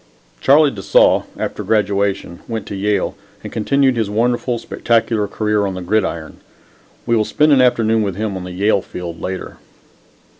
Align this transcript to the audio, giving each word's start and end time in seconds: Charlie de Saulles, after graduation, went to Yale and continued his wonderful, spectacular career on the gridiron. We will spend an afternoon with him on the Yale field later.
Charlie 0.39 0.71
de 0.71 0.81
Saulles, 0.81 1.25
after 1.37 1.61
graduation, 1.63 2.39
went 2.47 2.65
to 2.65 2.75
Yale 2.75 3.13
and 3.43 3.53
continued 3.53 3.95
his 3.97 4.09
wonderful, 4.09 4.57
spectacular 4.57 5.27
career 5.27 5.67
on 5.67 5.75
the 5.75 5.81
gridiron. 5.83 6.37
We 7.05 7.15
will 7.15 7.23
spend 7.23 7.51
an 7.51 7.61
afternoon 7.61 8.01
with 8.01 8.15
him 8.15 8.35
on 8.35 8.43
the 8.43 8.51
Yale 8.51 8.81
field 8.81 9.21
later. 9.21 9.57